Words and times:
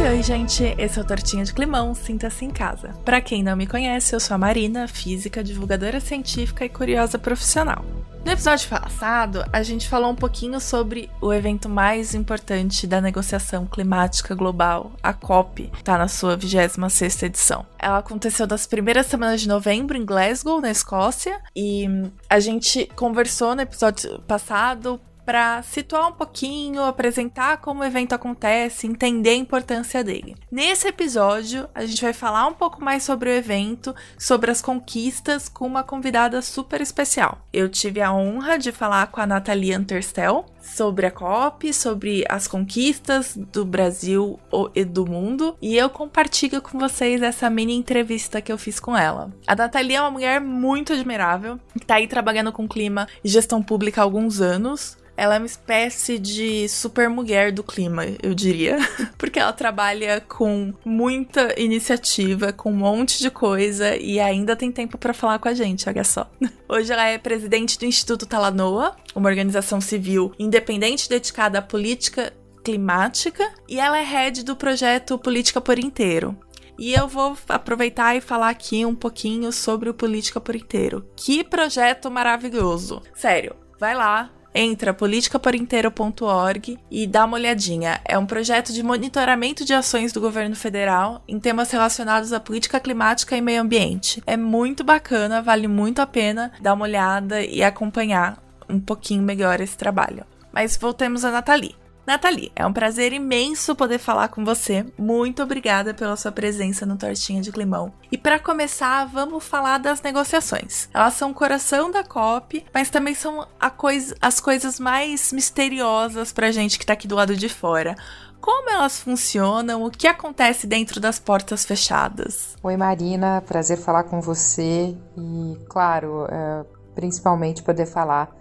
Oi, 0.00 0.08
oi, 0.08 0.22
gente! 0.22 0.64
Esse 0.78 0.98
é 0.98 1.02
o 1.02 1.04
Tortinha 1.04 1.44
de 1.44 1.52
Climão, 1.52 1.94
sinta-se 1.94 2.42
em 2.42 2.50
casa. 2.50 2.94
Para 3.04 3.20
quem 3.20 3.42
não 3.42 3.54
me 3.54 3.66
conhece, 3.66 4.16
eu 4.16 4.18
sou 4.18 4.34
a 4.34 4.38
Marina, 4.38 4.88
física, 4.88 5.44
divulgadora 5.44 6.00
científica 6.00 6.64
e 6.64 6.70
curiosa 6.70 7.18
profissional. 7.18 7.84
No 8.24 8.32
episódio 8.32 8.66
passado, 8.66 9.44
a 9.52 9.62
gente 9.62 9.86
falou 9.86 10.10
um 10.10 10.14
pouquinho 10.14 10.58
sobre 10.58 11.10
o 11.20 11.30
evento 11.34 11.68
mais 11.68 12.14
importante 12.14 12.86
da 12.86 12.98
negociação 12.98 13.66
climática 13.66 14.34
global, 14.34 14.92
a 15.02 15.12
COP, 15.12 15.70
está 15.74 15.98
na 15.98 16.08
sua 16.08 16.34
26ª 16.34 17.26
edição. 17.26 17.66
Ela 17.78 17.98
aconteceu 17.98 18.46
nas 18.46 18.66
primeiras 18.66 19.04
semanas 19.04 19.42
de 19.42 19.48
novembro 19.48 19.98
em 19.98 20.04
Glasgow, 20.06 20.62
na 20.62 20.70
Escócia, 20.70 21.38
e 21.54 21.86
a 22.28 22.40
gente 22.40 22.86
conversou 22.96 23.54
no 23.54 23.60
episódio 23.60 24.18
passado 24.22 24.98
para 25.30 25.62
situar 25.62 26.08
um 26.08 26.12
pouquinho, 26.12 26.82
apresentar 26.82 27.58
como 27.58 27.82
o 27.82 27.84
evento 27.84 28.12
acontece, 28.12 28.88
entender 28.88 29.30
a 29.30 29.34
importância 29.36 30.02
dele. 30.02 30.34
Nesse 30.50 30.88
episódio, 30.88 31.68
a 31.72 31.86
gente 31.86 32.02
vai 32.02 32.12
falar 32.12 32.48
um 32.48 32.52
pouco 32.52 32.82
mais 32.82 33.04
sobre 33.04 33.30
o 33.30 33.32
evento, 33.32 33.94
sobre 34.18 34.50
as 34.50 34.60
conquistas, 34.60 35.48
com 35.48 35.68
uma 35.68 35.84
convidada 35.84 36.42
super 36.42 36.80
especial. 36.80 37.46
Eu 37.52 37.68
tive 37.68 38.00
a 38.00 38.12
honra 38.12 38.58
de 38.58 38.72
falar 38.72 39.06
com 39.06 39.20
a 39.20 39.26
Nathalie 39.26 39.72
Anterstel 39.72 40.46
sobre 40.60 41.06
a 41.06 41.10
COP, 41.10 41.72
sobre 41.72 42.24
as 42.28 42.46
conquistas 42.46 43.36
do 43.36 43.64
Brasil 43.64 44.38
e 44.74 44.84
do 44.84 45.06
mundo, 45.06 45.56
e 45.60 45.76
eu 45.76 45.88
compartilho 45.90 46.60
com 46.60 46.78
vocês 46.78 47.22
essa 47.22 47.48
mini 47.50 47.74
entrevista 47.74 48.40
que 48.40 48.52
eu 48.52 48.58
fiz 48.58 48.78
com 48.78 48.96
ela. 48.96 49.32
A 49.46 49.54
Nathalie 49.56 49.96
é 49.96 50.00
uma 50.00 50.10
mulher 50.10 50.40
muito 50.40 50.92
admirável, 50.92 51.58
que 51.72 51.84
está 51.84 51.96
aí 51.96 52.06
trabalhando 52.06 52.52
com 52.52 52.68
clima 52.68 53.08
e 53.24 53.28
gestão 53.28 53.62
pública 53.62 54.00
há 54.00 54.04
alguns 54.04 54.40
anos, 54.40 54.96
ela 55.20 55.34
é 55.34 55.38
uma 55.38 55.46
espécie 55.46 56.18
de 56.18 56.66
super 56.66 57.10
mulher 57.10 57.52
do 57.52 57.62
clima, 57.62 58.06
eu 58.22 58.32
diria. 58.32 58.78
Porque 59.18 59.38
ela 59.38 59.52
trabalha 59.52 60.18
com 60.22 60.72
muita 60.82 61.60
iniciativa, 61.60 62.54
com 62.54 62.70
um 62.70 62.76
monte 62.76 63.18
de 63.18 63.30
coisa 63.30 63.94
e 63.98 64.18
ainda 64.18 64.56
tem 64.56 64.72
tempo 64.72 64.96
para 64.96 65.12
falar 65.12 65.38
com 65.38 65.46
a 65.46 65.52
gente, 65.52 65.86
olha 65.86 66.04
só. 66.04 66.26
Hoje 66.66 66.90
ela 66.90 67.06
é 67.06 67.18
presidente 67.18 67.78
do 67.78 67.84
Instituto 67.84 68.24
Talanoa, 68.24 68.96
uma 69.14 69.28
organização 69.28 69.80
civil 69.80 70.32
independente 70.38 71.08
dedicada 71.08 71.58
à 71.58 71.62
política 71.62 72.32
climática, 72.64 73.50
e 73.68 73.80
ela 73.80 73.98
é 73.98 74.04
head 74.04 74.44
do 74.44 74.54
projeto 74.54 75.18
Política 75.18 75.60
por 75.60 75.78
Inteiro, 75.78 76.36
e 76.78 76.94
eu 76.94 77.06
vou 77.06 77.36
aproveitar 77.48 78.16
e 78.16 78.20
falar 78.20 78.48
aqui 78.48 78.86
um 78.86 78.94
pouquinho 78.94 79.52
sobre 79.52 79.90
o 79.90 79.94
Política 79.94 80.40
por 80.40 80.56
Inteiro. 80.56 81.06
Que 81.14 81.44
projeto 81.44 82.10
maravilhoso! 82.10 83.02
Sério, 83.14 83.54
vai 83.78 83.94
lá, 83.94 84.30
Entra 84.52 84.92
politicaporinteiro.org 84.92 86.76
e 86.90 87.06
dá 87.06 87.24
uma 87.24 87.36
olhadinha. 87.36 88.00
É 88.04 88.18
um 88.18 88.26
projeto 88.26 88.72
de 88.72 88.82
monitoramento 88.82 89.64
de 89.64 89.72
ações 89.72 90.12
do 90.12 90.20
governo 90.20 90.56
federal 90.56 91.22
em 91.28 91.38
temas 91.38 91.70
relacionados 91.70 92.32
à 92.32 92.40
política 92.40 92.80
climática 92.80 93.36
e 93.36 93.40
meio 93.40 93.62
ambiente. 93.62 94.20
É 94.26 94.36
muito 94.36 94.82
bacana, 94.82 95.40
vale 95.40 95.68
muito 95.68 96.02
a 96.02 96.06
pena 96.06 96.50
dar 96.60 96.74
uma 96.74 96.84
olhada 96.84 97.40
e 97.44 97.62
acompanhar 97.62 98.42
um 98.70 98.80
pouquinho 98.80 99.22
melhor 99.22 99.60
esse 99.60 99.76
trabalho. 99.76 100.24
Mas 100.52 100.76
voltemos 100.76 101.24
a 101.24 101.30
Nathalie. 101.30 101.76
Nathalie, 102.06 102.50
é 102.56 102.66
um 102.66 102.72
prazer 102.72 103.12
imenso 103.12 103.76
poder 103.76 103.98
falar 103.98 104.28
com 104.28 104.44
você. 104.44 104.84
Muito 104.98 105.42
obrigada 105.42 105.94
pela 105.94 106.16
sua 106.16 106.32
presença 106.32 106.84
no 106.84 106.96
Tortinha 106.96 107.40
de 107.40 107.52
Climão. 107.52 107.92
E 108.10 108.18
para 108.18 108.38
começar, 108.38 109.04
vamos 109.04 109.44
falar 109.44 109.78
das 109.78 110.02
negociações. 110.02 110.88
Elas 110.92 111.14
são 111.14 111.30
o 111.30 111.34
coração 111.34 111.90
da 111.90 112.02
COP, 112.02 112.64
mas 112.74 112.90
também 112.90 113.14
são 113.14 113.46
coisa, 113.76 114.16
as 114.20 114.40
coisas 114.40 114.80
mais 114.80 115.32
misteriosas 115.32 116.32
pra 116.32 116.50
gente 116.50 116.78
que 116.78 116.86
tá 116.86 116.94
aqui 116.94 117.06
do 117.06 117.14
lado 117.14 117.36
de 117.36 117.48
fora 117.48 117.94
como 118.40 118.70
elas 118.70 118.98
funcionam, 118.98 119.84
o 119.84 119.90
que 119.90 120.06
acontece 120.06 120.66
dentro 120.66 120.98
das 120.98 121.18
portas 121.18 121.64
fechadas. 121.64 122.56
Oi, 122.62 122.74
Marina, 122.74 123.42
prazer 123.46 123.76
falar 123.76 124.04
com 124.04 124.18
você 124.20 124.96
e, 125.14 125.58
claro, 125.68 126.24
é, 126.24 126.64
principalmente 126.94 127.62
poder 127.62 127.84
falar 127.84 128.34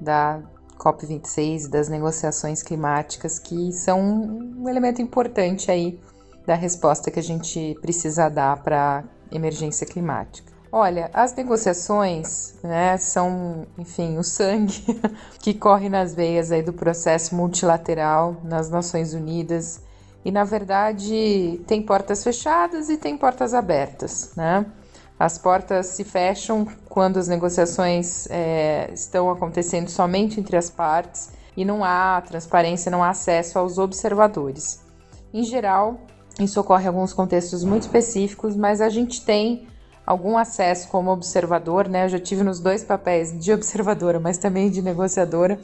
da 0.00 0.40
COP26, 0.78 1.68
das 1.68 1.88
negociações 1.88 2.62
climáticas, 2.62 3.38
que 3.38 3.72
são 3.72 4.00
um 4.00 4.68
elemento 4.68 5.00
importante 5.00 5.70
aí 5.70 6.00
da 6.46 6.54
resposta 6.54 7.10
que 7.10 7.18
a 7.18 7.22
gente 7.22 7.76
precisa 7.80 8.28
dar 8.28 8.62
para 8.62 9.04
a 9.30 9.34
emergência 9.34 9.86
climática. 9.86 10.52
Olha, 10.70 11.10
as 11.14 11.34
negociações, 11.34 12.54
né, 12.62 12.96
são, 12.98 13.66
enfim, 13.78 14.18
o 14.18 14.22
sangue 14.22 15.00
que 15.40 15.54
corre 15.54 15.88
nas 15.88 16.14
veias 16.14 16.52
aí 16.52 16.62
do 16.62 16.72
processo 16.72 17.34
multilateral 17.34 18.36
nas 18.44 18.68
Nações 18.68 19.14
Unidas 19.14 19.80
e, 20.24 20.30
na 20.30 20.44
verdade, 20.44 21.60
tem 21.66 21.80
portas 21.80 22.22
fechadas 22.22 22.88
e 22.88 22.96
tem 22.96 23.16
portas 23.16 23.54
abertas, 23.54 24.32
né? 24.36 24.66
As 25.18 25.38
portas 25.38 25.86
se 25.86 26.04
fecham 26.04 26.66
quando 26.88 27.18
as 27.18 27.26
negociações 27.26 28.26
é, 28.30 28.90
estão 28.92 29.30
acontecendo 29.30 29.88
somente 29.88 30.38
entre 30.38 30.56
as 30.56 30.68
partes 30.68 31.30
e 31.56 31.64
não 31.64 31.82
há 31.82 32.20
transparência, 32.20 32.90
não 32.90 33.02
há 33.02 33.10
acesso 33.10 33.58
aos 33.58 33.78
observadores. 33.78 34.84
Em 35.32 35.42
geral, 35.42 35.98
isso 36.38 36.60
ocorre 36.60 36.84
em 36.84 36.88
alguns 36.88 37.14
contextos 37.14 37.64
muito 37.64 37.82
específicos, 37.82 38.54
mas 38.54 38.82
a 38.82 38.90
gente 38.90 39.24
tem 39.24 39.66
algum 40.06 40.36
acesso 40.36 40.88
como 40.88 41.10
observador, 41.10 41.88
né? 41.88 42.04
Eu 42.04 42.10
já 42.10 42.20
tive 42.20 42.44
nos 42.44 42.60
dois 42.60 42.84
papéis 42.84 43.36
de 43.38 43.52
observadora, 43.52 44.20
mas 44.20 44.36
também 44.36 44.70
de 44.70 44.82
negociadora. 44.82 45.58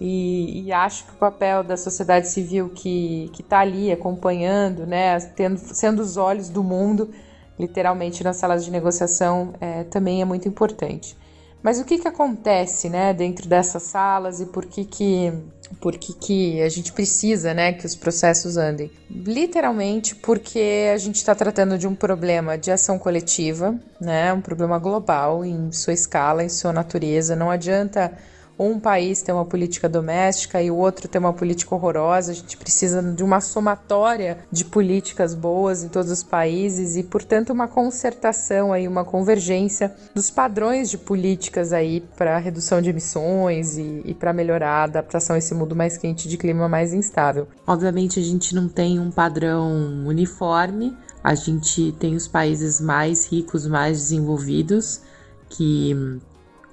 E, 0.00 0.62
e, 0.62 0.72
acho 0.72 1.04
que 1.04 1.12
o 1.12 1.16
papel 1.16 1.64
da 1.64 1.76
sociedade 1.76 2.28
civil 2.28 2.70
que 2.70 3.30
está 3.38 3.60
ali 3.60 3.90
acompanhando, 3.90 4.86
né, 4.86 5.18
tendo, 5.34 5.58
sendo 5.58 6.00
os 6.00 6.16
olhos 6.16 6.48
do 6.48 6.62
mundo, 6.62 7.10
literalmente 7.58 8.22
nas 8.22 8.36
salas 8.36 8.64
de 8.64 8.70
negociação, 8.70 9.54
é, 9.60 9.84
também 9.84 10.22
é 10.22 10.24
muito 10.24 10.48
importante. 10.48 11.16
Mas 11.62 11.80
o 11.80 11.84
que, 11.84 11.98
que 11.98 12.06
acontece 12.06 12.88
né, 12.88 13.12
dentro 13.12 13.48
dessas 13.48 13.82
salas 13.82 14.40
e 14.40 14.46
por 14.46 14.64
que, 14.64 14.84
que, 14.84 15.32
por 15.80 15.96
que, 15.98 16.12
que 16.12 16.62
a 16.62 16.68
gente 16.68 16.92
precisa 16.92 17.52
né, 17.52 17.72
que 17.72 17.84
os 17.84 17.96
processos 17.96 18.56
andem? 18.56 18.90
Literalmente 19.10 20.14
porque 20.14 20.88
a 20.94 20.96
gente 20.96 21.16
está 21.16 21.34
tratando 21.34 21.76
de 21.76 21.88
um 21.88 21.96
problema 21.96 22.56
de 22.56 22.70
ação 22.70 22.96
coletiva, 22.98 23.74
né, 24.00 24.32
um 24.32 24.40
problema 24.40 24.78
global 24.78 25.44
em 25.44 25.72
sua 25.72 25.92
escala, 25.92 26.44
em 26.44 26.48
sua 26.48 26.72
natureza. 26.72 27.34
Não 27.34 27.50
adianta 27.50 28.16
um 28.58 28.80
país 28.80 29.22
tem 29.22 29.34
uma 29.34 29.44
política 29.44 29.88
doméstica 29.88 30.60
e 30.60 30.70
o 30.70 30.76
outro 30.76 31.06
tem 31.06 31.18
uma 31.18 31.32
política 31.32 31.74
horrorosa. 31.74 32.32
A 32.32 32.34
gente 32.34 32.56
precisa 32.56 33.02
de 33.02 33.22
uma 33.22 33.40
somatória 33.40 34.38
de 34.50 34.64
políticas 34.64 35.34
boas 35.34 35.84
em 35.84 35.88
todos 35.88 36.10
os 36.10 36.22
países 36.22 36.96
e, 36.96 37.02
portanto, 37.02 37.50
uma 37.50 37.68
concertação 37.68 38.72
aí, 38.72 38.88
uma 38.88 39.04
convergência 39.04 39.94
dos 40.14 40.30
padrões 40.30 40.90
de 40.90 40.98
políticas 40.98 41.72
aí 41.72 42.00
para 42.16 42.38
redução 42.38 42.82
de 42.82 42.90
emissões 42.90 43.78
e, 43.78 44.02
e 44.04 44.14
para 44.14 44.32
melhorar 44.32 44.80
a 44.80 44.84
adaptação 44.84 45.36
a 45.36 45.38
esse 45.38 45.54
mundo 45.54 45.76
mais 45.76 45.96
quente 45.96 46.28
de 46.28 46.36
clima 46.36 46.68
mais 46.68 46.92
instável. 46.92 47.46
Obviamente, 47.66 48.18
a 48.18 48.22
gente 48.22 48.54
não 48.54 48.68
tem 48.68 48.98
um 48.98 49.10
padrão 49.10 50.06
uniforme. 50.06 50.96
A 51.22 51.34
gente 51.34 51.92
tem 51.92 52.14
os 52.14 52.26
países 52.26 52.80
mais 52.80 53.26
ricos, 53.26 53.66
mais 53.66 53.98
desenvolvidos, 53.98 55.02
que 55.48 56.20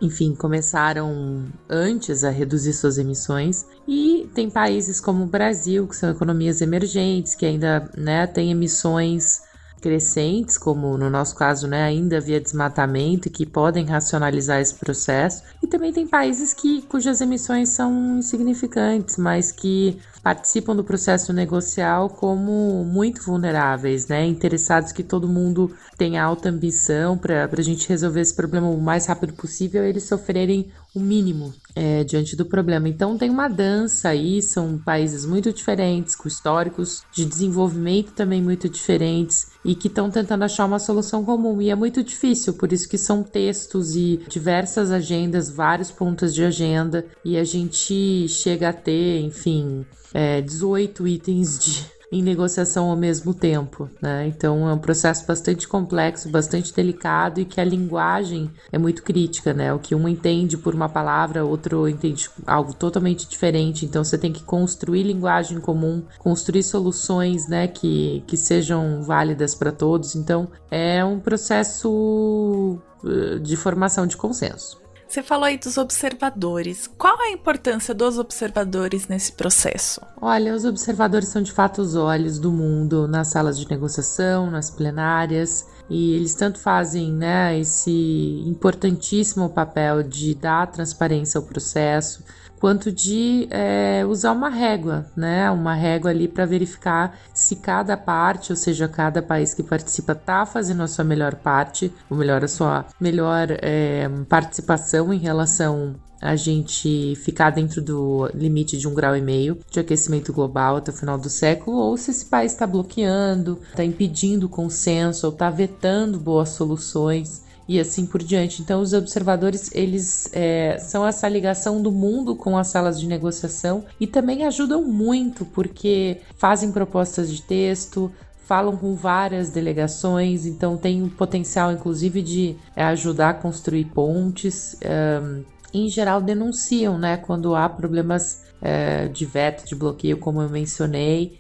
enfim, 0.05 0.33
começaram 0.33 1.45
antes 1.69 2.23
a 2.23 2.29
reduzir 2.29 2.73
suas 2.73 2.97
emissões. 2.97 3.65
E 3.87 4.29
tem 4.33 4.49
países 4.49 5.01
como 5.01 5.23
o 5.23 5.27
Brasil, 5.27 5.87
que 5.87 5.95
são 5.95 6.09
economias 6.09 6.61
emergentes, 6.61 7.35
que 7.35 7.45
ainda 7.45 7.89
né, 7.97 8.25
têm 8.27 8.51
emissões 8.51 9.41
crescentes, 9.85 10.57
como 10.57 10.97
no 10.97 11.11
nosso 11.11 11.35
caso, 11.35 11.67
né, 11.67 11.83
ainda 11.83 12.19
via 12.19 12.41
desmatamento, 12.41 13.27
e 13.27 13.31
que 13.31 13.45
podem 13.45 13.85
racionalizar 13.85 14.59
esse 14.59 14.73
processo. 14.73 15.43
E 15.61 15.67
também 15.67 15.93
tem 15.93 16.07
países 16.07 16.55
que, 16.55 16.81
cujas 16.81 17.21
emissões 17.21 17.69
são 17.69 18.17
insignificantes, 18.17 19.15
mas 19.17 19.51
que 19.51 19.99
participam 20.23 20.75
do 20.75 20.83
processo 20.83 21.31
negocial 21.31 22.09
como 22.09 22.83
muito 22.83 23.21
vulneráveis, 23.21 24.07
né? 24.07 24.25
Interessados 24.25 24.91
que 24.91 25.03
todo 25.03 25.27
mundo 25.27 25.69
tenha 25.99 26.23
alta 26.23 26.49
ambição 26.49 27.15
para 27.15 27.47
a 27.47 27.61
gente 27.61 27.87
resolver 27.87 28.21
esse 28.21 28.33
problema 28.33 28.67
o 28.67 28.81
mais 28.81 29.05
rápido 29.05 29.33
possível, 29.33 29.83
eles 29.83 30.05
sofrerem 30.05 30.71
o 30.95 30.99
mínimo 30.99 31.53
é, 31.75 32.03
diante 32.03 32.35
do 32.35 32.45
problema. 32.45 32.87
Então 32.87 33.17
tem 33.17 33.29
uma 33.29 33.47
dança 33.47 34.09
aí, 34.09 34.41
são 34.41 34.77
países 34.77 35.25
muito 35.25 35.51
diferentes, 35.51 36.15
com 36.15 36.27
históricos 36.27 37.03
de 37.11 37.25
desenvolvimento 37.25 38.13
também 38.13 38.41
muito 38.41 38.69
diferentes 38.69 39.47
e 39.63 39.75
que 39.75 39.87
estão 39.87 40.09
tentando 40.09 40.43
achar 40.43 40.65
uma 40.65 40.79
solução 40.79 41.25
comum. 41.25 41.61
E 41.61 41.69
é 41.69 41.75
muito 41.75 42.01
difícil, 42.03 42.53
por 42.53 42.71
isso 42.71 42.87
que 42.87 42.97
são 42.97 43.21
textos 43.21 43.95
e 43.95 44.21
diversas 44.29 44.91
agendas, 44.91 45.49
vários 45.49 45.91
pontos 45.91 46.33
de 46.33 46.43
agenda, 46.43 47.05
e 47.23 47.37
a 47.37 47.43
gente 47.43 48.27
chega 48.29 48.69
a 48.69 48.73
ter, 48.73 49.19
enfim, 49.21 49.85
é, 50.13 50.41
18 50.41 51.07
itens 51.07 51.59
de 51.59 51.94
em 52.11 52.21
negociação 52.21 52.89
ao 52.89 52.95
mesmo 52.95 53.33
tempo, 53.33 53.89
né? 54.01 54.27
Então 54.27 54.67
é 54.69 54.73
um 54.73 54.77
processo 54.77 55.25
bastante 55.25 55.67
complexo, 55.67 56.29
bastante 56.29 56.73
delicado 56.73 57.39
e 57.39 57.45
que 57.45 57.59
a 57.59 57.63
linguagem 57.63 58.49
é 58.71 58.77
muito 58.77 59.03
crítica, 59.03 59.53
né? 59.53 59.73
O 59.73 59.79
que 59.79 59.95
um 59.95 60.07
entende 60.07 60.57
por 60.57 60.73
uma 60.73 60.89
palavra, 60.89 61.45
outro 61.45 61.87
entende 61.87 62.29
algo 62.45 62.73
totalmente 62.73 63.27
diferente. 63.27 63.85
Então 63.85 64.03
você 64.03 64.17
tem 64.17 64.31
que 64.31 64.43
construir 64.43 65.03
linguagem 65.03 65.59
comum, 65.59 66.03
construir 66.19 66.63
soluções, 66.63 67.47
né, 67.47 67.67
que, 67.67 68.23
que 68.27 68.37
sejam 68.37 69.03
válidas 69.03 69.55
para 69.55 69.71
todos. 69.71 70.15
Então 70.15 70.47
é 70.69 71.03
um 71.03 71.19
processo 71.19 72.79
eh, 73.05 73.39
de 73.39 73.55
formação 73.55 74.05
de 74.07 74.17
consenso. 74.17 74.84
Você 75.07 75.23
falou 75.23 75.45
aí 75.45 75.57
dos 75.57 75.77
observadores. 75.77 76.87
Qual 76.97 77.19
a 77.21 77.29
importância 77.29 77.93
dos 77.93 78.17
observadores 78.17 79.07
nesse 79.07 79.31
processo? 79.31 80.01
Olha, 80.21 80.53
os 80.53 80.65
observadores 80.65 81.29
são 81.29 81.41
de 81.41 81.51
fato 81.51 81.81
os 81.81 81.95
olhos 81.95 82.39
do 82.39 82.51
mundo 82.51 83.07
nas 83.07 83.27
salas 83.29 83.57
de 83.57 83.69
negociação, 83.69 84.49
nas 84.49 84.69
plenárias, 84.69 85.67
e 85.89 86.15
eles 86.15 86.33
tanto 86.33 86.59
fazem 86.59 87.13
né, 87.13 87.57
esse 87.59 88.43
importantíssimo 88.45 89.49
papel 89.49 90.01
de 90.01 90.33
dar 90.33 90.67
transparência 90.67 91.37
ao 91.37 91.45
processo, 91.45 92.23
quanto 92.65 92.91
de 92.91 93.47
é, 93.51 94.03
usar 94.07 94.31
uma 94.31 94.49
régua, 94.49 95.05
né? 95.15 95.51
Uma 95.51 95.75
régua 95.75 96.09
ali 96.09 96.27
para 96.27 96.47
verificar 96.47 97.15
se 97.31 97.57
cada 97.57 97.95
parte, 97.95 98.51
ou 98.51 98.55
seja, 98.55 98.87
cada 98.87 99.21
país 99.21 99.53
que 99.53 99.61
participa 99.61 100.13
está 100.13 100.47
fazendo 100.47 100.81
a 100.81 100.87
sua 100.87 101.05
melhor 101.05 101.35
parte, 101.35 101.93
ou 102.09 102.17
melhor, 102.17 102.43
a 102.43 102.47
sua 102.47 102.87
melhor 102.99 103.49
é, 103.61 104.09
participação 104.27 105.13
em 105.13 105.19
relação 105.19 105.93
a 106.19 106.35
gente 106.35 107.13
ficar 107.17 107.51
dentro 107.51 107.83
do 107.83 108.27
limite 108.33 108.79
de 108.79 108.87
um 108.87 108.95
grau 108.95 109.15
e 109.15 109.21
meio 109.21 109.59
de 109.69 109.79
aquecimento 109.79 110.33
global 110.33 110.77
até 110.77 110.89
o 110.89 110.95
final 110.95 111.19
do 111.19 111.29
século, 111.29 111.77
ou 111.77 111.95
se 111.97 112.09
esse 112.09 112.25
país 112.25 112.51
está 112.51 112.65
bloqueando, 112.65 113.59
está 113.69 113.85
impedindo 113.85 114.47
o 114.47 114.49
consenso 114.49 115.27
ou 115.27 115.33
está 115.33 115.51
vetando 115.51 116.19
boas 116.19 116.49
soluções 116.49 117.44
e 117.67 117.79
assim 117.79 118.05
por 118.05 118.21
diante. 118.21 118.61
Então, 118.61 118.81
os 118.81 118.93
observadores 118.93 119.71
eles 119.73 120.29
é, 120.33 120.77
são 120.79 121.05
essa 121.05 121.27
ligação 121.27 121.81
do 121.81 121.91
mundo 121.91 122.35
com 122.35 122.57
as 122.57 122.67
salas 122.67 122.99
de 122.99 123.07
negociação 123.07 123.83
e 123.99 124.05
também 124.05 124.45
ajudam 124.45 124.83
muito 124.83 125.45
porque 125.45 126.21
fazem 126.37 126.71
propostas 126.71 127.33
de 127.33 127.41
texto, 127.41 128.11
falam 128.45 128.77
com 128.77 128.95
várias 128.95 129.49
delegações, 129.49 130.45
então 130.45 130.77
tem 130.77 131.01
o 131.01 131.09
potencial, 131.09 131.71
inclusive, 131.71 132.21
de 132.21 132.55
é, 132.75 132.83
ajudar 132.83 133.29
a 133.29 133.33
construir 133.33 133.85
pontes. 133.85 134.77
Um, 134.85 135.43
em 135.73 135.89
geral, 135.89 136.21
denunciam, 136.21 136.97
né, 136.97 137.17
quando 137.17 137.55
há 137.55 137.67
problemas 137.67 138.43
é, 138.61 139.07
de 139.07 139.25
veto, 139.25 139.67
de 139.67 139.75
bloqueio, 139.75 140.17
como 140.17 140.41
eu 140.41 140.49
mencionei, 140.49 141.39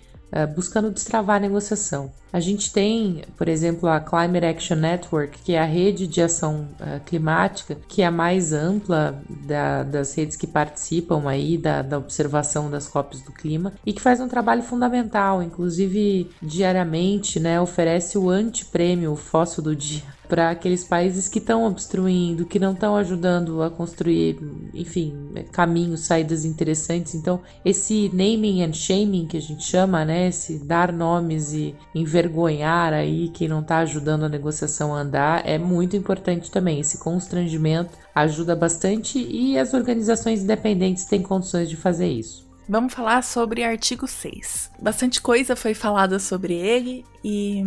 buscando 0.53 0.91
destravar 0.91 1.37
a 1.37 1.39
negociação. 1.39 2.11
A 2.35 2.39
gente 2.41 2.73
tem, 2.73 3.23
por 3.37 3.47
exemplo, 3.47 3.87
a 3.87 3.97
Climate 4.01 4.45
Action 4.45 4.75
Network, 4.75 5.39
que 5.41 5.53
é 5.53 5.61
a 5.61 5.63
rede 5.63 6.05
de 6.05 6.21
ação 6.21 6.67
uh, 6.81 6.99
climática, 7.05 7.77
que 7.87 8.01
é 8.01 8.07
a 8.07 8.11
mais 8.11 8.51
ampla 8.51 9.23
da, 9.47 9.83
das 9.83 10.13
redes 10.13 10.35
que 10.35 10.45
participam 10.45 11.29
aí 11.29 11.57
da, 11.57 11.81
da 11.81 11.97
observação 11.97 12.69
das 12.69 12.89
COPs 12.89 13.21
do 13.21 13.31
clima 13.31 13.71
e 13.85 13.93
que 13.93 14.01
faz 14.01 14.19
um 14.19 14.27
trabalho 14.27 14.63
fundamental, 14.63 15.41
inclusive 15.41 16.29
diariamente, 16.41 17.39
né, 17.39 17.61
oferece 17.61 18.17
o 18.17 18.29
antiprêmio, 18.29 19.13
o 19.13 19.15
fósforo 19.15 19.69
do 19.69 19.75
dia 19.75 20.14
para 20.27 20.49
aqueles 20.49 20.83
países 20.83 21.27
que 21.27 21.39
estão 21.39 21.65
obstruindo, 21.65 22.45
que 22.45 22.59
não 22.59 22.73
estão 22.73 22.95
ajudando 22.95 23.61
a 23.61 23.69
construir, 23.69 24.37
enfim, 24.73 25.13
caminhos, 25.51 26.01
saídas 26.01 26.45
interessantes. 26.45 27.15
Então, 27.15 27.41
esse 27.63 28.09
naming 28.13 28.63
and 28.63 28.73
shaming 28.73 29.25
que 29.25 29.37
a 29.37 29.41
gente 29.41 29.63
chama, 29.63 30.03
né, 30.05 30.27
esse 30.27 30.59
dar 30.59 30.91
nomes 30.91 31.53
e 31.53 31.75
envergonhar 31.93 32.93
aí 32.93 33.29
quem 33.29 33.47
não 33.47 33.61
está 33.61 33.79
ajudando 33.79 34.23
a 34.23 34.29
negociação 34.29 34.93
a 34.93 34.99
andar, 35.01 35.47
é 35.47 35.57
muito 35.57 35.95
importante 35.95 36.51
também. 36.51 36.79
Esse 36.79 36.97
constrangimento 36.97 37.97
ajuda 38.13 38.55
bastante 38.55 39.19
e 39.19 39.57
as 39.57 39.73
organizações 39.73 40.43
independentes 40.43 41.05
têm 41.05 41.21
condições 41.21 41.69
de 41.69 41.75
fazer 41.75 42.07
isso. 42.07 42.45
Vamos 42.67 42.93
falar 42.93 43.23
sobre 43.23 43.63
artigo 43.63 44.07
6. 44.07 44.71
Bastante 44.81 45.21
coisa 45.21 45.55
foi 45.55 45.75
falada 45.75 46.17
sobre 46.17 46.55
ele 46.55 47.05
e 47.23 47.63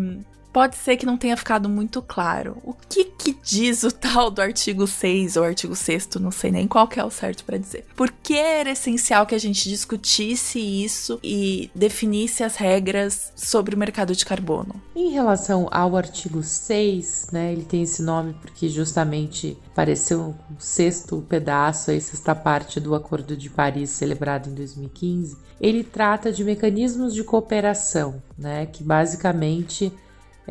pode 0.53 0.77
ser 0.77 0.97
que 0.97 1.07
não 1.07 1.17
tenha 1.17 1.37
ficado 1.37 1.69
muito 1.69 2.01
claro. 2.03 2.57
O 2.65 2.75
que 2.75 3.05
que 3.05 3.37
diz 3.43 3.83
o 3.83 3.91
tal 3.91 4.31
do 4.31 4.41
artigo 4.41 4.87
6 4.87 5.37
ou 5.37 5.45
artigo 5.45 5.75
6 5.75 6.09
não 6.21 6.31
sei 6.31 6.51
nem 6.51 6.67
qual 6.67 6.87
que 6.87 7.01
é 7.01 7.05
o 7.05 7.11
certo 7.11 7.45
para 7.45 7.59
dizer. 7.59 7.85
Por 7.97 8.11
que 8.11 8.35
era 8.35 8.71
essencial 8.71 9.27
que 9.27 9.35
a 9.35 9.39
gente 9.39 9.69
discutisse 9.69 10.59
isso 10.59 11.19
e 11.23 11.71
definisse 11.75 12.43
as 12.43 12.57
regras 12.57 13.33
sobre 13.35 13.75
o 13.75 13.79
mercado 13.79 14.15
de 14.15 14.25
carbono? 14.25 14.81
Em 14.95 15.11
relação 15.11 15.69
ao 15.71 15.97
artigo 15.97 16.43
6, 16.43 17.29
né, 17.33 17.53
ele 17.53 17.65
tem 17.65 17.83
esse 17.83 18.03
nome 18.03 18.35
porque 18.41 18.69
justamente 18.69 19.57
apareceu 19.73 20.35
um 20.51 20.59
sexto 20.59 21.25
pedaço, 21.29 21.91
aí, 21.91 22.01
sexta 22.01 22.35
parte 22.35 22.81
do 22.81 22.95
Acordo 22.95 23.37
de 23.37 23.49
Paris 23.49 23.91
celebrado 23.91 24.51
em 24.51 24.55
2015. 24.55 25.37
Ele 25.61 25.83
trata 25.83 26.33
de 26.33 26.45
mecanismos 26.45 27.15
de 27.15 27.25
cooperação, 27.25 28.23
né, 28.37 28.67
que 28.67 28.83
basicamente 28.83 29.93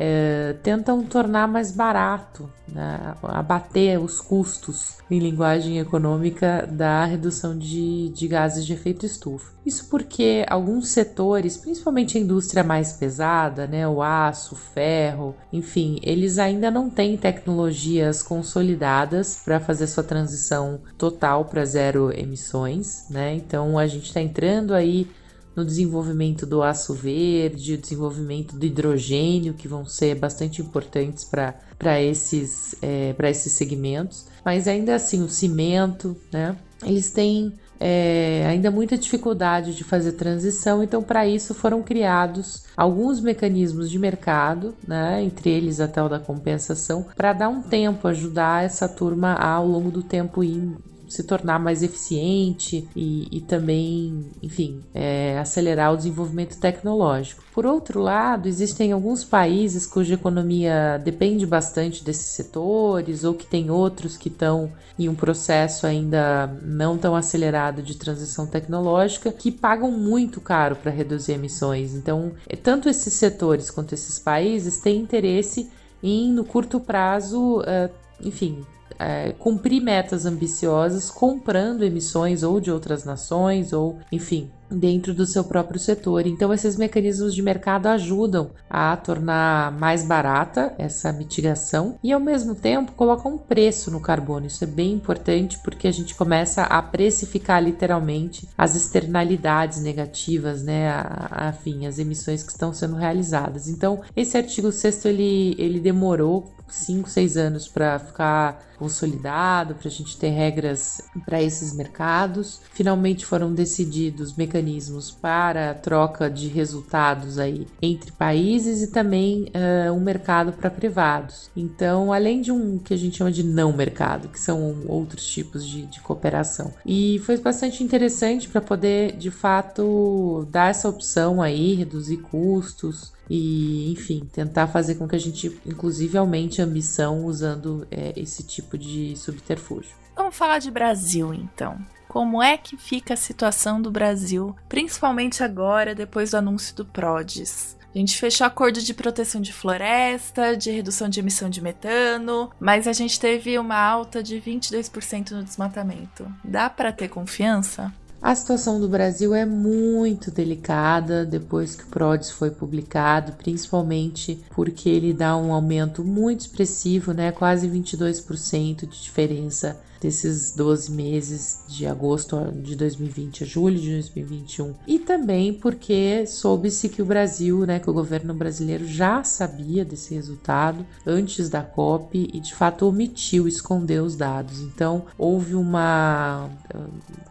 é, 0.00 0.54
tentam 0.62 1.02
tornar 1.02 1.48
mais 1.48 1.72
barato, 1.72 2.48
né, 2.68 3.16
abater 3.24 4.00
os 4.00 4.20
custos 4.20 4.98
em 5.10 5.18
linguagem 5.18 5.80
econômica 5.80 6.68
da 6.70 7.04
redução 7.04 7.58
de, 7.58 8.10
de 8.10 8.28
gases 8.28 8.64
de 8.64 8.74
efeito 8.74 9.04
estufa. 9.04 9.52
Isso 9.66 9.88
porque 9.90 10.46
alguns 10.48 10.88
setores, 10.88 11.56
principalmente 11.56 12.16
a 12.16 12.20
indústria 12.20 12.62
mais 12.62 12.92
pesada, 12.92 13.66
né, 13.66 13.88
o 13.88 14.00
aço, 14.00 14.54
o 14.54 14.58
ferro, 14.58 15.34
enfim, 15.52 15.98
eles 16.02 16.38
ainda 16.38 16.70
não 16.70 16.88
têm 16.88 17.16
tecnologias 17.16 18.22
consolidadas 18.22 19.42
para 19.44 19.58
fazer 19.58 19.88
sua 19.88 20.04
transição 20.04 20.80
total 20.96 21.46
para 21.46 21.64
zero 21.64 22.12
emissões, 22.16 23.06
né? 23.10 23.34
Então 23.34 23.76
a 23.76 23.86
gente 23.86 24.06
está 24.06 24.20
entrando 24.20 24.72
aí 24.72 25.08
no 25.58 25.64
desenvolvimento 25.64 26.46
do 26.46 26.62
aço 26.62 26.94
verde, 26.94 27.74
o 27.74 27.78
desenvolvimento 27.78 28.56
do 28.56 28.64
hidrogênio, 28.64 29.54
que 29.54 29.66
vão 29.66 29.84
ser 29.84 30.14
bastante 30.14 30.62
importantes 30.62 31.24
para 31.24 32.00
esses, 32.00 32.76
é, 32.80 33.14
esses 33.28 33.52
segmentos. 33.52 34.26
Mas 34.44 34.68
ainda 34.68 34.94
assim, 34.94 35.20
o 35.22 35.28
cimento, 35.28 36.16
né? 36.32 36.56
Eles 36.84 37.10
têm 37.10 37.52
é, 37.80 38.46
ainda 38.48 38.70
muita 38.70 38.96
dificuldade 38.96 39.74
de 39.74 39.82
fazer 39.82 40.12
transição, 40.12 40.82
então 40.82 41.02
para 41.02 41.26
isso 41.26 41.54
foram 41.54 41.82
criados 41.82 42.64
alguns 42.76 43.20
mecanismos 43.20 43.90
de 43.90 43.98
mercado, 43.98 44.74
né, 44.86 45.22
entre 45.22 45.50
eles 45.50 45.80
até 45.80 46.02
o 46.02 46.08
da 46.08 46.18
compensação, 46.18 47.06
para 47.16 47.32
dar 47.32 47.48
um 47.48 47.62
tempo, 47.62 48.06
ajudar 48.08 48.64
essa 48.64 48.88
turma 48.88 49.32
a, 49.32 49.50
ao 49.50 49.66
longo 49.66 49.90
do 49.90 50.02
tempo 50.02 50.42
ir 50.42 50.76
se 51.08 51.22
tornar 51.22 51.58
mais 51.58 51.82
eficiente 51.82 52.88
e, 52.94 53.28
e 53.30 53.40
também, 53.40 54.26
enfim, 54.42 54.82
é, 54.94 55.38
acelerar 55.38 55.92
o 55.92 55.96
desenvolvimento 55.96 56.58
tecnológico. 56.58 57.42
Por 57.52 57.66
outro 57.66 58.00
lado, 58.00 58.48
existem 58.48 58.92
alguns 58.92 59.24
países 59.24 59.86
cuja 59.86 60.14
economia 60.14 61.00
depende 61.02 61.46
bastante 61.46 62.04
desses 62.04 62.26
setores 62.26 63.24
ou 63.24 63.34
que 63.34 63.46
tem 63.46 63.70
outros 63.70 64.16
que 64.16 64.28
estão 64.28 64.70
em 64.98 65.08
um 65.08 65.14
processo 65.14 65.86
ainda 65.86 66.46
não 66.62 66.98
tão 66.98 67.16
acelerado 67.16 67.82
de 67.82 67.96
transição 67.96 68.46
tecnológica 68.46 69.32
que 69.32 69.50
pagam 69.50 69.90
muito 69.90 70.40
caro 70.40 70.76
para 70.76 70.90
reduzir 70.90 71.32
emissões. 71.32 71.94
Então, 71.94 72.32
é, 72.48 72.56
tanto 72.56 72.88
esses 72.88 73.14
setores 73.14 73.70
quanto 73.70 73.94
esses 73.94 74.18
países 74.18 74.78
têm 74.78 75.00
interesse 75.00 75.70
em, 76.02 76.32
no 76.32 76.44
curto 76.44 76.80
prazo, 76.80 77.60
uh, 77.60 77.90
enfim, 78.20 78.64
é, 78.98 79.32
cumprir 79.38 79.80
metas 79.80 80.26
ambiciosas 80.26 81.10
comprando 81.10 81.84
emissões 81.84 82.42
ou 82.42 82.60
de 82.60 82.70
outras 82.70 83.04
nações 83.04 83.72
ou, 83.72 83.98
enfim, 84.10 84.50
dentro 84.70 85.14
do 85.14 85.26
seu 85.26 85.44
próprio 85.44 85.80
setor. 85.80 86.26
Então, 86.26 86.52
esses 86.52 86.76
mecanismos 86.76 87.34
de 87.34 87.42
mercado 87.42 87.86
ajudam 87.86 88.50
a 88.68 88.96
tornar 88.96 89.72
mais 89.72 90.04
barata 90.04 90.74
essa 90.78 91.12
mitigação 91.12 91.98
e, 92.02 92.12
ao 92.12 92.20
mesmo 92.20 92.54
tempo, 92.54 92.92
colocam 92.92 93.34
um 93.34 93.38
preço 93.38 93.90
no 93.90 94.00
carbono. 94.00 94.46
Isso 94.46 94.64
é 94.64 94.66
bem 94.66 94.92
importante 94.92 95.58
porque 95.62 95.88
a 95.88 95.92
gente 95.92 96.14
começa 96.14 96.62
a 96.62 96.82
precificar 96.82 97.62
literalmente 97.62 98.48
as 98.56 98.74
externalidades 98.74 99.80
negativas, 99.82 100.62
né? 100.62 100.90
A, 100.90 101.54
enfim, 101.56 101.86
as 101.86 101.98
emissões 101.98 102.42
que 102.42 102.52
estão 102.52 102.72
sendo 102.72 102.96
realizadas. 102.96 103.68
Então, 103.68 104.00
esse 104.16 104.36
artigo 104.36 104.70
6 104.70 105.04
ele, 105.04 105.54
ele 105.58 105.80
demorou 105.80 106.52
5, 106.68 107.08
6 107.08 107.36
anos 107.36 107.68
para 107.68 107.98
ficar 107.98 108.68
consolidado, 108.78 109.74
para 109.74 109.88
a 109.88 109.90
gente 109.90 110.16
ter 110.16 110.28
regras 110.28 111.02
para 111.24 111.42
esses 111.42 111.74
mercados. 111.74 112.60
Finalmente 112.72 113.26
foram 113.26 113.52
decididos 113.52 114.36
mecanismos 114.36 114.57
mecanismos 114.58 115.10
para 115.10 115.74
troca 115.74 116.28
de 116.28 116.48
resultados 116.48 117.38
aí 117.38 117.66
entre 117.80 118.12
países 118.12 118.82
e 118.82 118.92
também 118.92 119.50
uh, 119.54 119.92
um 119.92 120.00
mercado 120.00 120.52
para 120.52 120.70
privados. 120.70 121.50
Então, 121.56 122.12
além 122.12 122.40
de 122.40 122.52
um 122.52 122.78
que 122.78 122.92
a 122.92 122.96
gente 122.96 123.16
chama 123.16 123.30
de 123.30 123.42
não 123.42 123.72
mercado, 123.72 124.28
que 124.28 124.40
são 124.40 124.82
outros 124.86 125.26
tipos 125.26 125.66
de, 125.66 125.86
de 125.86 126.00
cooperação. 126.00 126.74
E 126.84 127.20
foi 127.24 127.36
bastante 127.38 127.82
interessante 127.82 128.48
para 128.48 128.60
poder, 128.60 129.16
de 129.16 129.30
fato, 129.30 130.46
dar 130.50 130.70
essa 130.70 130.88
opção 130.88 131.40
aí, 131.40 131.74
reduzir 131.74 132.18
custos, 132.18 133.12
e, 133.30 133.92
enfim, 133.92 134.26
tentar 134.32 134.68
fazer 134.68 134.94
com 134.94 135.06
que 135.06 135.14
a 135.14 135.18
gente, 135.18 135.60
inclusive, 135.66 136.16
aumente 136.16 136.62
a 136.62 136.64
ambição 136.64 137.26
usando 137.26 137.86
é, 137.90 138.14
esse 138.16 138.42
tipo 138.42 138.78
de 138.78 139.14
subterfúgio. 139.16 139.94
Vamos 140.16 140.34
falar 140.34 140.58
de 140.58 140.70
Brasil, 140.70 141.34
então. 141.34 141.78
Como 142.08 142.42
é 142.42 142.56
que 142.56 142.76
fica 142.76 143.12
a 143.12 143.18
situação 143.18 143.82
do 143.82 143.90
Brasil, 143.90 144.56
principalmente 144.66 145.44
agora, 145.44 145.94
depois 145.94 146.30
do 146.30 146.38
anúncio 146.38 146.74
do 146.74 146.84
PRODES? 146.84 147.76
A 147.94 147.98
gente 147.98 148.18
fechou 148.18 148.46
acordo 148.46 148.80
de 148.80 148.94
proteção 148.94 149.40
de 149.40 149.52
floresta, 149.52 150.56
de 150.56 150.70
redução 150.70 151.08
de 151.08 151.20
emissão 151.20 151.50
de 151.50 151.60
metano, 151.60 152.50
mas 152.58 152.86
a 152.86 152.92
gente 152.92 153.20
teve 153.20 153.58
uma 153.58 153.76
alta 153.76 154.22
de 154.22 154.40
22% 154.40 155.32
no 155.32 155.44
desmatamento. 155.44 156.26
Dá 156.42 156.70
para 156.70 156.92
ter 156.92 157.08
confiança? 157.08 157.92
A 158.20 158.34
situação 158.34 158.80
do 158.80 158.88
Brasil 158.88 159.34
é 159.34 159.46
muito 159.46 160.30
delicada 160.30 161.24
depois 161.24 161.76
que 161.76 161.84
o 161.84 161.88
PRODES 161.88 162.30
foi 162.30 162.50
publicado, 162.50 163.32
principalmente 163.32 164.42
porque 164.50 164.88
ele 164.88 165.12
dá 165.12 165.36
um 165.36 165.52
aumento 165.52 166.02
muito 166.02 166.40
expressivo, 166.40 167.12
né, 167.12 167.30
quase 167.30 167.68
22% 167.68 168.86
de 168.86 169.02
diferença 169.02 169.80
desses 170.00 170.52
12 170.52 170.90
meses 170.92 171.60
de 171.68 171.86
agosto 171.86 172.36
de 172.52 172.76
2020 172.76 173.44
a 173.44 173.46
julho 173.46 173.78
de 173.78 173.90
2021 173.92 174.74
e 174.86 174.98
também 174.98 175.52
porque 175.52 176.26
soube-se 176.26 176.88
que 176.88 177.02
o 177.02 177.06
Brasil, 177.06 177.66
né, 177.66 177.78
que 177.78 177.90
o 177.90 177.92
governo 177.92 178.32
brasileiro 178.34 178.86
já 178.86 179.24
sabia 179.24 179.84
desse 179.84 180.14
resultado 180.14 180.86
antes 181.06 181.48
da 181.48 181.62
COP 181.62 182.30
e 182.32 182.40
de 182.40 182.54
fato 182.54 182.86
omitiu, 182.86 183.48
escondeu 183.48 184.04
os 184.04 184.16
dados. 184.16 184.60
Então 184.60 185.06
houve 185.16 185.54
uma 185.54 186.48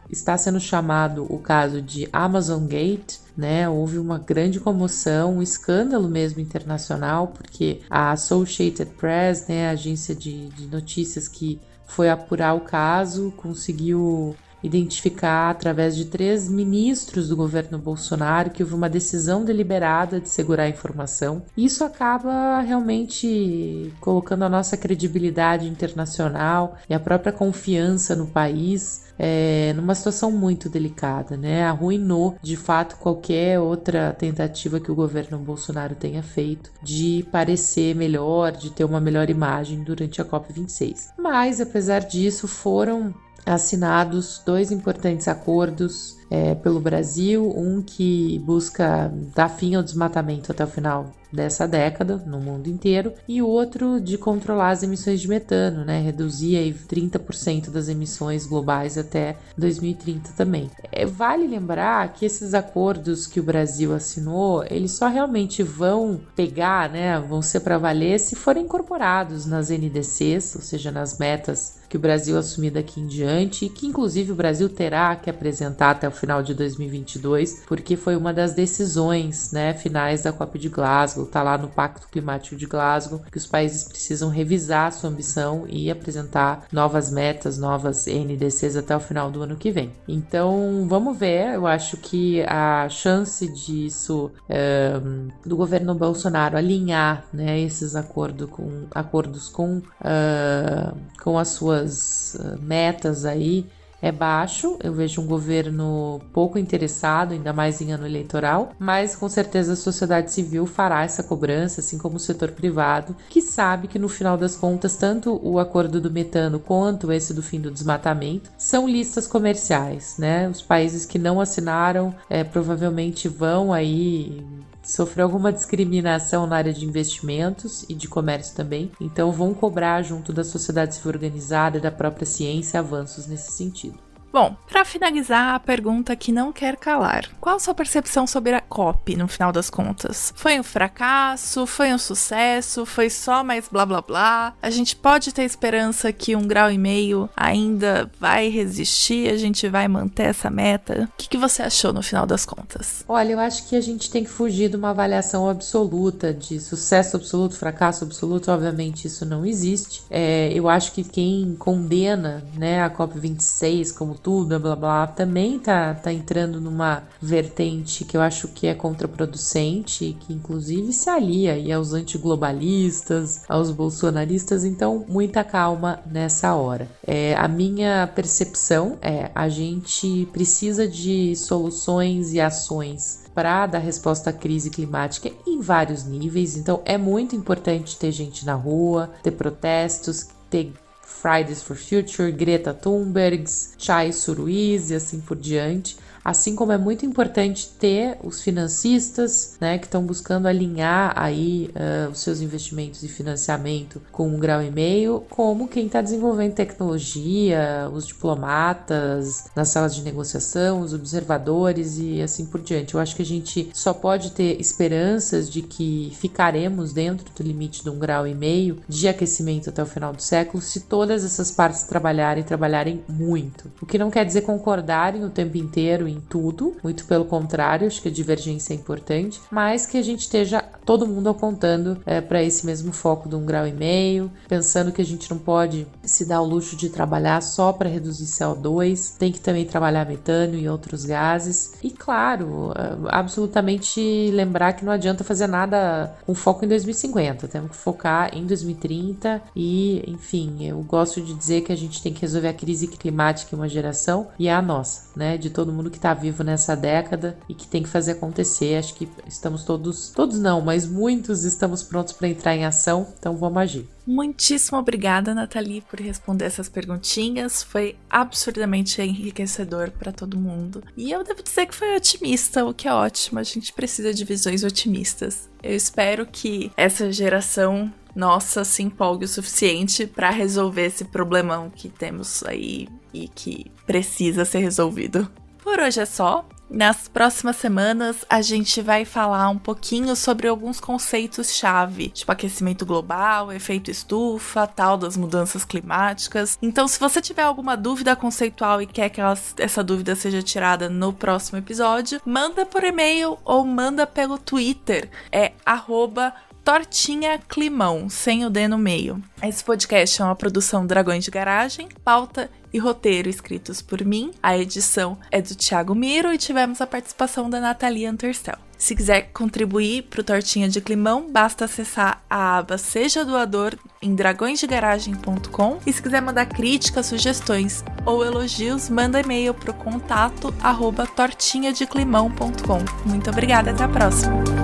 está 0.10 0.38
sendo 0.38 0.60
chamado 0.60 1.26
o 1.30 1.40
caso 1.40 1.82
de 1.82 2.08
Amazon 2.12 2.66
Gate, 2.66 3.18
né? 3.36 3.68
Houve 3.70 3.98
uma 3.98 4.18
grande 4.18 4.60
comoção, 4.60 5.38
um 5.38 5.42
escândalo 5.42 6.08
mesmo 6.08 6.40
internacional, 6.40 7.28
porque 7.28 7.82
a 7.90 8.12
Associated 8.12 8.92
Press, 8.98 9.48
né, 9.48 9.70
a 9.70 9.72
agência 9.72 10.16
de, 10.16 10.48
de 10.50 10.68
notícias 10.68 11.28
que 11.28 11.60
foi 11.88 12.10
apurar 12.10 12.53
o 12.53 12.62
caso, 12.62 13.32
conseguiu 13.32 14.36
identificar 14.68 15.50
através 15.50 15.96
de 15.96 16.06
três 16.06 16.48
ministros 16.48 17.30
do 17.30 17.36
governo 17.36 17.78
Bolsonaro 17.78 18.52
que 18.52 18.62
houve 18.62 18.76
uma 18.76 18.90
decisão 18.90 19.44
deliberada 19.44 20.20
de 20.20 20.30
segurar 20.30 20.64
a 20.64 20.70
informação. 20.70 21.44
Isso 21.56 21.84
acaba 21.84 22.60
realmente 22.62 23.94
colocando 24.00 24.44
a 24.44 24.50
nossa 24.50 24.78
credibilidade 24.78 25.68
internacional 25.68 26.78
e 26.90 26.94
a 26.94 27.00
própria 27.00 27.32
confiança 27.32 28.16
no 28.16 28.28
país 28.28 29.08
é, 29.18 29.74
numa 29.76 29.96
situação 29.96 30.32
muito 30.32 30.70
delicada, 30.70 31.36
né? 31.36 31.64
Arruinou 31.64 32.38
de 32.42 32.56
fato 32.56 32.98
qualquer 32.98 33.60
outra 33.60 34.14
tentativa 34.14 34.80
que 34.80 34.92
o 34.92 34.96
governo 34.96 35.38
Bolsonaro 35.40 35.96
tenha 35.96 36.22
feito 36.22 36.72
de 36.84 37.26
parecer 37.32 37.96
melhor, 37.96 38.52
de 38.52 38.70
ter 38.70 38.84
uma 38.84 39.02
melhor 39.02 39.30
imagem 39.30 39.84
durante 39.84 40.22
a 40.22 40.26
COP26. 40.26 41.10
Mas, 41.18 41.60
apesar 41.60 42.02
disso, 42.02 42.48
foram 42.48 43.14
assinados 43.48 44.42
dois 44.46 44.72
importantes 44.72 45.27
acordos 45.27 46.17
é, 46.30 46.56
pelo 46.56 46.80
Brasil, 46.80 47.48
um 47.56 47.82
que 47.82 48.40
busca 48.40 49.12
dar 49.36 49.50
fim 49.50 49.76
ao 49.76 49.84
desmatamento 49.84 50.52
até 50.52 50.64
o 50.64 50.68
final 50.68 51.12
dessa 51.32 51.68
década 51.68 52.18
no 52.26 52.40
mundo 52.40 52.68
inteiro 52.68 53.14
e 53.28 53.42
outro 53.42 54.00
de 54.00 54.18
controlar 54.18 54.70
as 54.70 54.84
emissões 54.84 55.20
de 55.20 55.28
metano, 55.28 55.84
né, 55.84 56.00
reduzir 56.00 56.58
aí 56.58 56.74
30% 56.74 57.70
das 57.70 57.90
emissões 57.90 58.46
globais 58.46 58.98
até 58.98 59.36
2030 59.58 60.32
também. 60.38 60.70
É, 60.92 61.06
vale 61.06 61.48
lembrar 61.48 62.14
que 62.14 62.26
esses 62.26 62.54
acordos 62.54 63.28
que 63.28 63.40
o 63.40 63.44
Brasil 63.44 63.94
assinou, 63.94 64.64
eles 64.70 64.92
só 64.92 65.08
realmente 65.08 65.64
vão 65.64 66.20
pegar, 66.36 66.90
né, 66.90 67.20
vão 67.20 67.42
ser 67.42 67.60
para 67.60 67.78
valer 67.78 68.20
se 68.20 68.36
forem 68.36 68.64
incorporados 68.64 69.46
nas 69.46 69.70
NDCs, 69.70 70.56
ou 70.56 70.62
seja, 70.62 70.92
nas 70.92 71.18
metas 71.18 71.78
que 71.90 71.98
o 71.98 72.00
Brasil 72.00 72.38
assumir 72.38 72.72
daqui 72.72 73.00
em 73.00 73.08
diante 73.08 73.66
e 73.66 73.70
que 73.70 73.88
inclusive 73.88 74.32
o 74.32 74.36
Brasil 74.36 74.68
terá 74.68 75.16
que 75.16 75.30
apresentar 75.30 75.92
até 75.92 76.08
o 76.08 76.12
final 76.18 76.42
de 76.42 76.54
2022, 76.54 77.64
porque 77.68 77.96
foi 77.96 78.16
uma 78.16 78.34
das 78.34 78.54
decisões, 78.54 79.52
né, 79.52 79.74
finais 79.74 80.24
da 80.24 80.32
COP 80.32 80.60
de 80.60 80.70
Glasgow, 80.70 81.26
tá 81.26 81.44
lá 81.44 81.58
no 81.58 81.68
Pacto 81.68 82.08
Climático 82.10 82.56
de 82.56 82.66
Glasgow, 82.66 83.22
que 83.32 83.38
os 83.38 83.46
países 83.46 83.84
precisam 83.84 84.30
revisar 84.30 84.92
sua 84.92 85.10
ambição 85.10 85.66
e 85.68 85.90
apresentar 85.90 86.68
novas 86.72 87.12
metas, 87.12 87.58
novas 87.58 88.06
NDCs 88.08 88.76
até 88.76 88.96
o 88.96 89.00
final 89.00 89.32
do 89.32 89.42
ano 89.42 89.56
que 89.56 89.72
vem. 89.72 89.92
Então, 90.08 90.86
vamos 90.88 91.18
ver, 91.18 91.56
eu 91.56 91.68
acho 91.68 91.98
que 91.98 92.42
a 92.44 92.88
chance 92.90 93.48
disso 93.48 94.32
é, 94.50 95.00
do 95.46 95.56
governo 95.56 95.94
Bolsonaro 95.96 96.58
alinhar, 96.58 97.26
né, 97.34 97.60
esses 97.60 97.96
acordo 97.96 98.48
com, 98.48 98.88
acordos 98.92 99.50
com, 99.50 99.78
uh, 99.78 100.98
com 101.22 101.38
as 101.38 101.50
suas 101.50 102.38
ah, 102.40 102.58
metas 102.60 103.26
aí 103.26 103.66
é 104.01 104.12
baixo. 104.12 104.77
Eu 104.84 104.94
vejo 104.94 105.22
um 105.22 105.27
governo 105.27 106.22
pouco 106.34 106.58
interessado, 106.58 107.34
ainda 107.34 107.54
mais 107.54 107.82
em 107.82 107.92
ano 107.92 108.06
eleitoral, 108.06 108.72
mas 108.80 109.16
com 109.16 109.27
certeza 109.27 109.74
a 109.74 109.75
sociedade 109.75 110.32
civil 110.32 110.66
fará 110.66 111.04
essa 111.04 111.24
cobrança, 111.24 111.82
assim 111.82 111.98
como 111.98 112.18
o 112.18 112.20
setor 112.20 112.51
privado, 112.51 113.16
que 113.30 113.42
sabe 113.42 113.88
que 113.88 114.00
no 114.00 114.10
final 114.10 114.38
das 114.38 114.56
contas, 114.56 114.96
tanto 114.96 115.39
o 115.44 115.60
acordo 115.60 116.00
do 116.00 116.12
metano 116.12 116.60
quanto 116.60 117.12
esse 117.12 117.34
do 117.34 117.42
fim 117.42 117.60
do 117.60 117.72
desmatamento 117.72 118.50
são 118.58 118.88
listas 118.88 119.27
comerciais, 119.27 120.16
né? 120.18 120.48
Os 120.50 120.62
países 120.62 121.06
que 121.06 121.20
não 121.20 121.39
assinaram 121.39 122.13
é, 122.30 122.44
provavelmente 122.44 123.27
vão 123.27 123.74
aí 123.74 124.44
sofreu 124.88 125.25
alguma 125.25 125.51
discriminação 125.51 126.48
na 126.48 126.56
área 126.56 126.74
de 126.74 126.86
investimentos 126.86 127.86
e 127.89 127.94
de 127.94 128.08
comércio 128.08 128.56
também, 128.56 128.91
então 129.01 129.32
vão 129.32 129.53
cobrar 129.53 130.01
junto 130.01 130.32
da 130.32 130.44
sociedade 130.44 130.96
civil 130.96 131.12
organizada 131.12 131.77
e 131.77 131.82
da 131.82 131.91
própria 131.91 132.25
ciência 132.25 132.79
avanços 132.79 133.27
nesse 133.27 133.51
sentido. 133.51 134.07
Bom, 134.32 134.56
para 134.70 134.84
finalizar, 134.84 135.56
a 135.56 135.60
pergunta 135.60 136.16
que 136.16 136.32
não 136.32 136.52
quer 136.52 136.76
calar. 136.76 137.30
Qual 137.40 137.60
sua 137.60 137.74
percepção 137.74 138.28
sobre 138.28 138.54
a 138.54 138.62
COP 138.62 139.16
no 139.16 139.28
final 139.28 139.52
das 139.52 139.70
contas? 139.70 140.34
Foi 140.36 140.60
um 140.60 140.64
fracasso? 140.64 141.66
Foi 141.66 141.94
um 141.94 141.98
sucesso? 141.98 142.86
Foi 142.86 143.10
só 143.10 143.44
mais 143.44 143.68
blá 143.70 143.86
blá 143.86 144.02
blá? 144.02 144.54
A 144.62 144.70
gente 144.70 144.96
pode 144.96 145.34
ter 145.34 145.44
esperança 145.44 146.12
que 146.12 146.36
um 146.36 146.46
grau 146.46 146.70
e 146.70 146.78
meio 146.78 147.30
ainda 147.36 148.12
vai 148.20 148.50
resistir? 148.50 149.30
A 149.30 149.38
gente 149.38 149.68
vai 149.70 149.88
manter 149.88 150.24
essa 150.24 150.50
meta? 150.50 151.10
O 151.14 151.18
que, 151.18 151.30
que 151.30 151.38
você 151.38 151.64
achou 151.64 151.94
no 151.94 152.04
final 152.04 152.26
das 152.28 152.46
contas? 152.46 153.06
Olha, 153.08 153.32
eu 153.32 153.40
acho 153.40 153.68
que 153.68 153.76
a 153.76 153.82
gente 153.82 154.12
tem 154.12 154.24
que 154.24 154.30
fugir 154.30 154.70
de 154.70 154.76
uma 154.76 154.90
avaliação 154.90 155.50
absoluta 155.50 156.34
de 156.34 156.60
sucesso 156.60 157.16
absoluto, 157.16 157.56
fracasso 157.56 158.04
absoluto. 158.04 158.52
Obviamente, 158.52 159.08
isso 159.08 159.26
não 159.26 159.46
existe. 159.46 160.04
É, 160.10 160.52
eu 160.54 160.68
acho 160.68 160.92
que 160.92 161.04
quem 161.04 161.56
condena 161.58 162.44
né, 162.56 162.84
a 162.84 162.90
COP26 162.90 163.96
como 163.96 164.17
tudo, 164.18 164.60
blá 164.60 164.76
blá, 164.76 165.08
também 165.08 165.60
tá, 165.60 165.94
tá 165.94 166.12
entrando 166.12 166.60
numa 166.60 167.04
vertente 167.22 168.06
que 168.06 168.16
eu 168.16 168.22
acho 168.22 168.48
que 168.50 168.68
é 168.68 168.74
contraproducente, 168.74 170.18
que 170.20 170.34
inclusive 170.34 170.92
se 170.94 171.10
alia 171.10 171.54
aí 171.54 171.72
aos 171.72 171.94
antiglobalistas, 171.94 173.44
aos 173.48 173.72
bolsonaristas, 173.72 174.64
então 174.64 175.06
muita 175.08 175.44
calma 175.44 176.00
nessa 176.06 176.54
hora. 176.56 176.88
É, 177.06 177.36
a 177.36 177.48
minha 177.48 178.08
percepção 178.14 178.98
é 179.02 179.32
a 179.34 179.50
gente 179.50 180.28
precisa 180.32 180.88
de 180.88 181.36
soluções 181.36 182.34
e 182.34 182.40
ações 182.42 183.28
para 183.34 183.68
dar 183.68 183.78
resposta 183.78 184.32
à 184.32 184.34
crise 184.34 184.72
climática 184.72 185.30
em 185.46 185.62
vários 185.62 186.04
níveis. 186.04 186.58
Então 186.58 186.82
é 186.84 186.98
muito 186.98 187.36
importante 187.36 187.96
ter 187.96 188.12
gente 188.12 188.44
na 188.44 188.56
rua, 188.56 189.12
ter 189.22 189.30
protestos, 189.30 190.28
ter 190.50 190.74
Fridays 191.08 191.64
for 191.64 191.76
Future, 191.76 192.30
Greta 192.32 192.74
Thunberg, 192.74 193.46
Chai 193.78 194.12
Suruiz 194.12 194.92
e 194.92 194.96
assim 194.96 195.22
por 195.22 195.38
diante. 195.38 195.98
Assim 196.28 196.58
como 196.58 196.74
é 196.74 196.78
muito 196.78 197.06
importante 197.06 197.70
ter 197.80 198.18
os 198.22 198.42
financistas, 198.42 199.56
né, 199.62 199.78
que 199.78 199.86
estão 199.86 200.04
buscando 200.04 200.46
alinhar 200.46 201.14
aí 201.16 201.70
uh, 201.70 202.12
os 202.12 202.20
seus 202.20 202.42
investimentos 202.42 203.02
e 203.02 203.08
financiamento 203.08 204.02
com 204.12 204.28
um 204.28 204.38
grau 204.38 204.62
e 204.62 204.70
meio, 204.70 205.24
como 205.30 205.70
quem 205.70 205.86
está 205.86 206.02
desenvolvendo 206.02 206.54
tecnologia, 206.54 207.90
os 207.94 208.06
diplomatas 208.06 209.46
nas 209.56 209.70
salas 209.70 209.96
de 209.96 210.02
negociação, 210.02 210.82
os 210.82 210.94
observadores 210.94 211.98
e 211.98 212.22
assim 212.22 212.46
por 212.46 212.60
diante. 212.60 212.96
Eu 212.96 213.00
acho 213.00 213.16
que 213.16 213.22
a 213.22 213.26
gente 213.26 213.70
só 213.74 213.94
pode 213.94 214.32
ter 214.32 214.60
esperanças 214.60 215.50
de 215.50 215.62
que 215.62 216.12
ficaremos 216.20 216.92
dentro 216.92 217.26
do 217.34 217.42
limite 217.42 217.86
de 217.86 217.90
um 217.90 217.98
grau 217.98 218.28
e 218.28 218.36
meio 218.36 218.80
de 218.86 219.08
aquecimento 219.08 219.70
até 219.70 219.82
o 219.82 219.86
final 219.86 220.12
do 220.12 220.22
século 220.22 220.62
se 220.62 220.82
todas 220.82 221.24
essas 221.24 221.52
partes 221.52 221.84
trabalharem, 221.84 222.44
trabalharem 222.44 223.02
muito. 223.08 223.72
O 223.82 223.86
que 223.86 223.98
não 223.98 224.12
quer 224.12 224.26
dizer 224.26 224.42
concordarem 224.42 225.24
o 225.24 225.30
tempo 225.30 225.56
inteiro 225.56 226.06
em 226.06 226.17
em 226.18 226.22
tudo, 226.22 226.76
muito 226.84 227.06
pelo 227.06 227.26
contrário, 227.26 227.88
acho 227.88 228.02
que 228.02 228.08
a 228.08 228.12
divergência 228.12 228.74
é 228.74 228.76
importante, 228.76 229.40
mas 229.52 229.86
que 229.86 229.98
a 229.98 230.02
gente 230.02 230.22
esteja 230.22 230.64
todo 230.86 231.08
mundo 231.08 231.30
apontando 231.30 232.02
é, 232.06 232.22
para 232.22 232.42
esse 232.42 232.66
mesmo 232.66 232.92
foco 232.92 233.30
de 233.30 233.36
um 233.36 233.46
grau 233.46 233.68
e 233.68 233.74
meio, 233.74 234.32
pensando 234.48 234.92
que 234.92 235.02
a 235.02 235.06
gente 235.06 235.30
não 235.30 235.38
pode 235.38 235.88
se 236.04 236.26
dar 236.26 236.42
o 236.42 236.46
luxo 236.46 236.76
de 236.76 236.90
trabalhar 236.90 237.42
só 237.42 237.74
para 237.74 237.90
reduzir 237.90 238.26
CO2, 238.26 239.18
tem 239.18 239.32
que 239.32 239.40
também 239.40 239.66
trabalhar 239.66 240.06
metano 240.06 240.56
e 240.56 240.68
outros 240.68 241.06
gases. 241.06 241.74
E 241.84 241.92
claro, 241.92 242.72
é, 242.76 243.10
absolutamente 243.10 244.32
lembrar 244.32 244.74
que 244.74 244.86
não 244.86 244.92
adianta 244.92 245.24
fazer 245.24 245.48
nada 245.48 246.16
com 246.26 246.34
foco 246.34 246.66
em 246.66 246.68
2050, 246.68 247.48
temos 247.48 247.72
que 247.72 247.78
focar 247.78 248.36
em 248.36 248.46
2030 248.46 249.42
e, 249.56 250.04
enfim, 250.08 250.66
eu 250.66 250.80
gosto 250.82 251.22
de 251.22 251.34
dizer 251.34 251.62
que 251.62 251.72
a 251.72 251.78
gente 251.78 252.02
tem 252.02 252.14
que 252.14 252.22
resolver 252.22 252.48
a 252.48 252.54
crise 252.54 252.88
climática 252.88 253.56
em 253.56 253.60
uma 253.60 253.68
geração 253.68 254.28
e 254.40 254.48
é 254.48 254.54
a 254.54 254.62
nossa, 254.62 255.10
né? 255.16 255.38
De 255.38 255.50
todo 255.50 255.72
mundo 255.72 255.92
que 255.92 255.97
está 255.98 256.13
vivo 256.13 256.44
nessa 256.44 256.75
década 256.75 257.38
e 257.50 257.54
que 257.54 257.68
tem 257.68 257.84
que 257.84 257.89
fazer 257.89 258.13
acontecer. 258.13 258.75
Acho 258.75 258.94
que 258.94 259.10
estamos 259.27 259.63
todos, 259.63 260.10
todos 260.10 260.39
não, 260.39 260.62
mas 260.62 260.88
muitos 260.88 261.44
estamos 261.44 261.84
prontos 261.84 262.13
para 262.13 262.27
entrar 262.27 262.56
em 262.56 262.66
ação, 262.66 263.08
então 263.18 263.36
vamos 263.36 263.58
agir. 263.58 263.88
Muitíssimo 264.06 264.77
obrigada, 264.77 265.34
Nathalie, 265.34 265.82
por 265.82 266.00
responder 266.00 266.46
essas 266.46 266.70
perguntinhas. 266.70 267.62
Foi 267.62 267.98
absurdamente 268.10 269.01
enriquecedor 269.01 269.92
para 269.92 270.13
todo 270.13 270.39
mundo. 270.39 270.82
E 270.96 271.12
eu 271.12 271.25
devo 271.25 271.44
dizer 271.44 271.66
que 271.66 271.75
foi 271.75 271.94
otimista, 271.94 272.66
o 272.66 272.74
que 272.74 272.88
é 272.88 272.94
ótimo. 272.94 273.39
A 273.39 273.44
gente 273.44 273.74
precisa 273.74 274.13
de 274.13 274.24
visões 274.24 274.63
otimistas. 274.63 275.50
Eu 275.62 275.75
espero 275.75 276.25
que 276.25 276.72
essa 276.77 277.12
geração 277.12 277.92
nossa 278.16 278.63
se 278.63 278.82
empolgue 278.82 279.25
o 279.25 279.27
suficiente 279.27 280.08
para 280.08 280.32
resolver 280.32 280.86
esse 280.86 281.06
problemão 281.06 281.70
que 281.70 281.88
temos 281.88 282.44
aí 282.44 282.88
e 283.13 283.27
que 283.27 283.72
precisa 283.86 284.44
ser 284.44 284.60
resolvido. 284.60 285.30
Por 285.68 285.82
hoje 285.82 286.00
é 286.00 286.06
só. 286.06 286.46
Nas 286.70 287.10
próximas 287.10 287.58
semanas, 287.58 288.26
a 288.30 288.42
gente 288.42 288.82
vai 288.82 289.04
falar 289.04 289.50
um 289.50 289.58
pouquinho 289.58 290.16
sobre 290.16 290.48
alguns 290.48 290.80
conceitos-chave, 290.80 292.10
tipo 292.10 292.32
aquecimento 292.32 292.86
global, 292.86 293.52
efeito 293.52 293.92
estufa, 293.92 294.66
tal 294.66 294.98
das 294.98 295.18
mudanças 295.18 295.66
climáticas. 295.66 296.58
Então, 296.62 296.88
se 296.88 296.98
você 296.98 297.22
tiver 297.22 297.44
alguma 297.44 297.76
dúvida 297.76 298.16
conceitual 298.16 298.82
e 298.82 298.86
quer 298.86 299.10
que 299.10 299.22
essa 299.58 299.84
dúvida 299.84 300.16
seja 300.16 300.42
tirada 300.42 300.90
no 300.90 301.12
próximo 301.12 301.58
episódio, 301.58 302.22
manda 302.26 302.66
por 302.66 302.84
e-mail 302.84 303.38
ou 303.44 303.66
manda 303.66 304.08
pelo 304.08 304.38
Twitter. 304.38 305.10
É 305.32 305.52
arroba 305.66 306.34
Tortinha 306.68 307.40
Climão, 307.48 308.10
sem 308.10 308.46
o 308.46 308.50
D 308.50 308.68
no 308.68 308.78
meio. 308.78 309.24
Esse 309.42 309.64
podcast 309.64 310.22
é 310.22 310.26
uma 310.26 310.36
produção 310.36 310.86
Dragões 310.86 311.24
de 311.24 311.32
Garagem, 311.32 311.88
pauta 312.04 312.52
e 312.74 312.78
roteiro 312.78 313.30
escritos 313.30 313.82
por 313.82 314.04
mim. 314.04 314.32
A 314.44 314.58
edição 314.58 315.18
é 315.32 315.42
do 315.42 315.56
Thiago 315.56 315.96
Miro 315.96 316.34
e 316.34 316.38
tivemos 316.38 316.82
a 316.82 316.86
participação 316.86 317.50
da 317.50 317.62
Nathalie 317.62 318.06
Antercel. 318.06 318.58
Se 318.78 318.94
quiser 318.94 319.30
contribuir 319.32 320.04
para 320.10 320.20
o 320.20 320.24
Tortinha 320.26 320.68
de 320.68 320.82
Climão, 320.82 321.32
basta 321.32 321.64
acessar 321.64 322.22
a 322.30 322.58
aba 322.58 322.78
Seja 322.78 323.24
Doador 323.24 323.74
em 324.02 324.14
dragõesdegaragem.com 324.14 325.80
e 325.86 325.94
se 325.94 326.02
quiser 326.02 326.22
mandar 326.22 326.48
críticas, 326.48 327.06
sugestões 327.06 327.82
ou 328.06 328.26
elogios, 328.26 328.90
manda 328.90 329.22
e-mail 329.22 329.54
para 329.54 329.72
o 329.72 329.74
contato 329.74 330.54
arroba 330.62 331.08
tortinhadeclimão.com. 331.08 332.84
Muito 333.06 333.30
obrigada, 333.30 333.72
até 333.72 333.86
a 333.86 333.88
próxima! 333.88 334.57